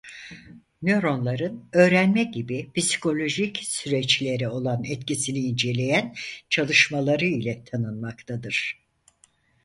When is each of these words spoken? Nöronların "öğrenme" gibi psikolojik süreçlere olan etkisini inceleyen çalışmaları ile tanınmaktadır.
Nöronların 0.81 1.69
"öğrenme" 1.73 2.23
gibi 2.23 2.69
psikolojik 2.75 3.57
süreçlere 3.63 4.49
olan 4.49 4.83
etkisini 4.83 5.37
inceleyen 5.39 6.15
çalışmaları 6.49 7.25
ile 7.25 7.63
tanınmaktadır. 7.63 8.79